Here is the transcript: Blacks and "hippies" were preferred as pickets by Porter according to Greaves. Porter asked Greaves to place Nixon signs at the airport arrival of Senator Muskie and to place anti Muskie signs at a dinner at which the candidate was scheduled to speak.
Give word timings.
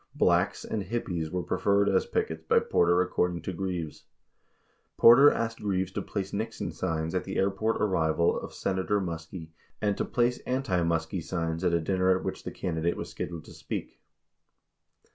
Blacks 0.15 0.65
and 0.65 0.81
"hippies" 0.85 1.29
were 1.29 1.43
preferred 1.43 1.87
as 1.87 2.07
pickets 2.07 2.41
by 2.49 2.57
Porter 2.59 3.03
according 3.03 3.43
to 3.43 3.53
Greaves. 3.53 4.05
Porter 4.97 5.29
asked 5.29 5.59
Greaves 5.61 5.91
to 5.91 6.01
place 6.01 6.33
Nixon 6.33 6.71
signs 6.71 7.13
at 7.13 7.23
the 7.23 7.35
airport 7.37 7.79
arrival 7.79 8.35
of 8.39 8.51
Senator 8.51 8.99
Muskie 8.99 9.51
and 9.79 9.95
to 9.97 10.03
place 10.03 10.39
anti 10.39 10.81
Muskie 10.81 11.21
signs 11.21 11.63
at 11.63 11.71
a 11.75 11.79
dinner 11.79 12.17
at 12.17 12.23
which 12.23 12.41
the 12.43 12.49
candidate 12.51 12.97
was 12.97 13.11
scheduled 13.11 13.45
to 13.45 13.53
speak. 13.53 14.01